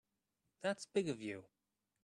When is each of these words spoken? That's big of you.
That's 0.63 0.87
big 0.87 1.09
of 1.09 1.21
you. 1.21 1.45